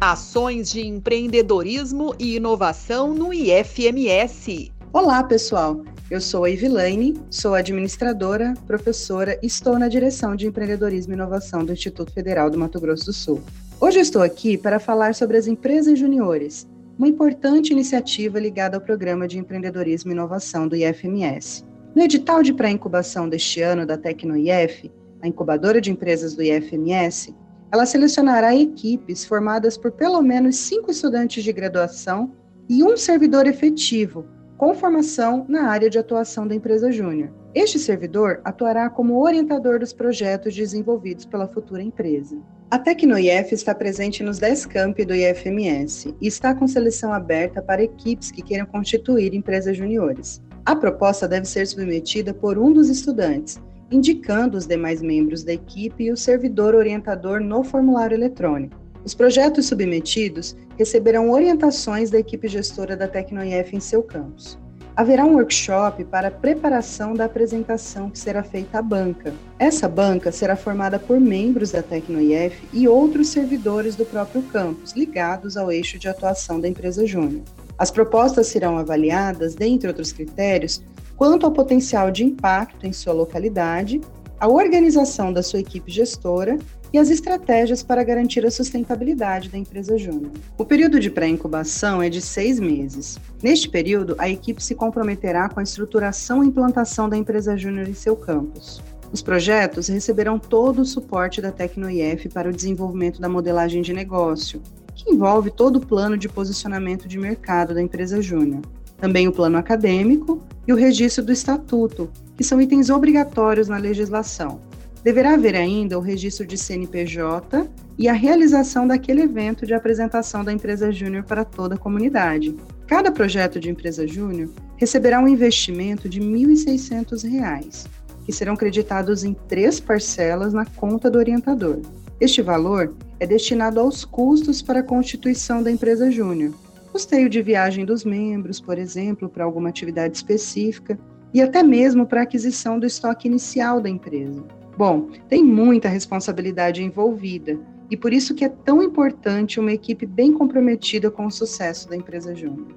[0.00, 4.70] Ações de empreendedorismo e inovação no IFMS.
[4.92, 5.82] Olá, pessoal.
[6.08, 11.64] Eu sou a Ivilaine, sou administradora, professora e estou na direção de empreendedorismo e inovação
[11.64, 13.42] do Instituto Federal do Mato Grosso do Sul.
[13.80, 16.64] Hoje estou aqui para falar sobre as empresas juniores,
[16.96, 21.64] uma importante iniciativa ligada ao programa de empreendedorismo e inovação do IFMS.
[21.92, 27.34] No edital de pré-incubação deste ano da TecnoIF, a incubadora de empresas do IFMS,
[27.70, 32.32] ela selecionará equipes formadas por pelo menos cinco estudantes de graduação
[32.68, 37.30] e um servidor efetivo, com formação na área de atuação da empresa júnior.
[37.54, 42.38] Este servidor atuará como orientador dos projetos desenvolvidos pela futura empresa.
[42.70, 47.82] A TecnoIF está presente nos 10 campi do IFMS e está com seleção aberta para
[47.82, 50.42] equipes que queiram constituir empresas juniores.
[50.66, 53.58] A proposta deve ser submetida por um dos estudantes,
[53.90, 58.76] indicando os demais membros da equipe e o servidor orientador no formulário eletrônico.
[59.04, 64.58] Os projetos submetidos receberão orientações da equipe gestora da TecnoIF em seu campus.
[64.94, 69.32] Haverá um workshop para preparação da apresentação que será feita à banca.
[69.56, 75.56] Essa banca será formada por membros da TecnoIF e outros servidores do próprio campus, ligados
[75.56, 77.42] ao eixo de atuação da empresa júnior.
[77.78, 80.82] As propostas serão avaliadas, dentre outros critérios,
[81.18, 84.00] quanto ao potencial de impacto em sua localidade,
[84.38, 86.56] a organização da sua equipe gestora
[86.92, 90.30] e as estratégias para garantir a sustentabilidade da empresa júnior.
[90.56, 93.18] O período de pré-incubação é de seis meses.
[93.42, 97.94] Neste período, a equipe se comprometerá com a estruturação e implantação da empresa júnior em
[97.94, 98.80] seu campus.
[99.12, 104.62] Os projetos receberão todo o suporte da TecnoIF para o desenvolvimento da modelagem de negócio,
[104.94, 108.62] que envolve todo o plano de posicionamento de mercado da empresa júnior,
[108.98, 114.60] também o plano acadêmico e o registro do estatuto, que são itens obrigatórios na legislação.
[115.02, 120.52] Deverá haver ainda o registro de CNPJ e a realização daquele evento de apresentação da
[120.52, 122.54] empresa júnior para toda a comunidade.
[122.86, 127.86] Cada projeto de empresa júnior receberá um investimento de R$ 1.600,
[128.24, 131.80] que serão creditados em três parcelas na conta do orientador.
[132.20, 136.52] Este valor é destinado aos custos para a constituição da empresa júnior,
[136.98, 140.98] custeio de viagem dos membros, por exemplo, para alguma atividade específica,
[141.32, 144.44] e até mesmo para aquisição do estoque inicial da empresa.
[144.76, 147.56] Bom, tem muita responsabilidade envolvida,
[147.88, 151.94] e por isso que é tão importante uma equipe bem comprometida com o sucesso da
[151.94, 152.74] empresa júnior.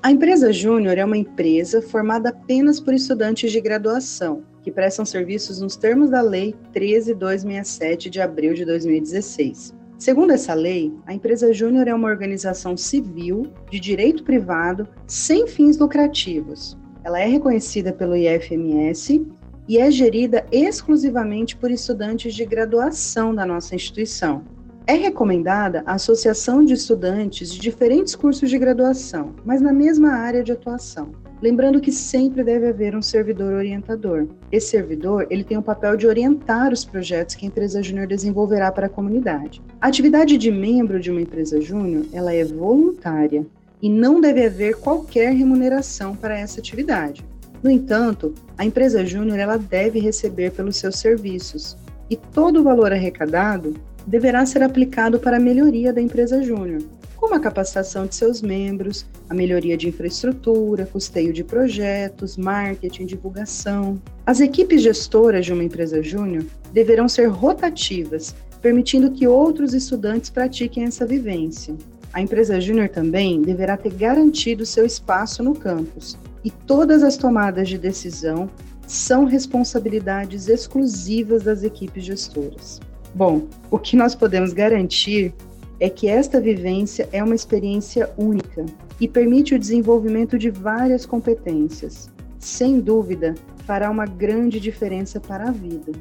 [0.00, 5.60] A empresa júnior é uma empresa formada apenas por estudantes de graduação, que prestam serviços
[5.60, 9.74] nos termos da Lei 13267 de abril de 2016.
[9.98, 15.78] Segundo essa lei, a empresa júnior é uma organização civil de direito privado sem fins
[15.78, 16.76] lucrativos.
[17.02, 19.26] Ela é reconhecida pelo IFMS
[19.66, 24.44] e é gerida exclusivamente por estudantes de graduação da nossa instituição.
[24.86, 30.44] É recomendada a associação de estudantes de diferentes cursos de graduação, mas na mesma área
[30.44, 31.10] de atuação.
[31.40, 34.26] Lembrando que sempre deve haver um servidor orientador.
[34.50, 38.72] Esse servidor, ele tem o papel de orientar os projetos que a empresa júnior desenvolverá
[38.72, 39.60] para a comunidade.
[39.78, 43.46] A atividade de membro de uma empresa júnior, ela é voluntária
[43.82, 47.22] e não deve haver qualquer remuneração para essa atividade.
[47.62, 51.76] No entanto, a empresa júnior ela deve receber pelos seus serviços
[52.08, 53.74] e todo o valor arrecadado
[54.06, 56.80] deverá ser aplicado para a melhoria da empresa júnior,
[57.26, 64.00] como a capacitação de seus membros, a melhoria de infraestrutura, custeio de projetos, marketing, divulgação.
[64.24, 68.32] As equipes gestoras de uma empresa júnior deverão ser rotativas,
[68.62, 71.74] permitindo que outros estudantes pratiquem essa vivência.
[72.12, 77.68] A empresa júnior também deverá ter garantido seu espaço no campus, e todas as tomadas
[77.68, 78.48] de decisão
[78.86, 82.80] são responsabilidades exclusivas das equipes gestoras.
[83.12, 85.34] Bom, o que nós podemos garantir
[85.78, 88.64] é que esta vivência é uma experiência única
[89.00, 92.10] e permite o desenvolvimento de várias competências.
[92.38, 93.34] Sem dúvida,
[93.66, 95.92] fará uma grande diferença para a vida.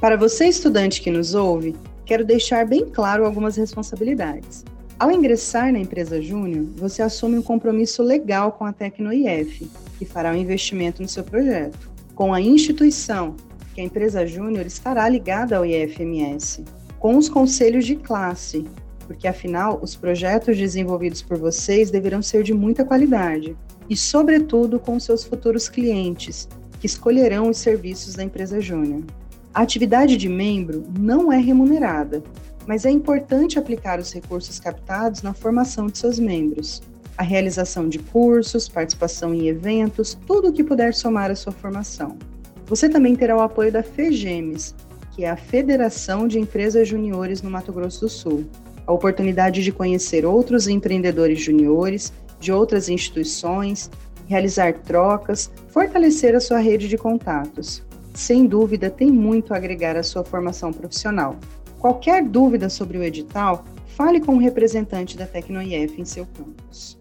[0.00, 1.74] Para você, estudante que nos ouve,
[2.04, 4.64] quero deixar bem claro algumas responsabilidades.
[4.98, 9.68] Ao ingressar na empresa Júnior, você assume um compromisso legal com a TecnoIF,
[9.98, 11.90] que fará um investimento no seu projeto.
[12.14, 13.36] Com a instituição,
[13.74, 16.64] que a empresa Júnior estará ligada ao IFMS
[17.06, 18.64] com os conselhos de classe,
[19.06, 23.56] porque afinal os projetos desenvolvidos por vocês deverão ser de muita qualidade
[23.88, 26.48] e, sobretudo, com seus futuros clientes,
[26.80, 29.04] que escolherão os serviços da empresa Júnior.
[29.54, 32.24] A atividade de membro não é remunerada,
[32.66, 36.82] mas é importante aplicar os recursos captados na formação de seus membros.
[37.16, 42.18] A realização de cursos, participação em eventos, tudo o que puder somar à sua formação.
[42.66, 44.74] Você também terá o apoio da FEGEMES,
[45.16, 48.44] que é a Federação de Empresas Juniores no Mato Grosso do Sul.
[48.86, 53.90] a oportunidade de conhecer outros empreendedores juniores de outras instituições,
[54.28, 57.82] realizar trocas, fortalecer a sua rede de contatos.
[58.14, 61.34] Sem dúvida, tem muito a agregar à sua formação profissional.
[61.80, 66.96] Qualquer dúvida sobre o edital, fale com o um representante da TecnoIF em seu campus.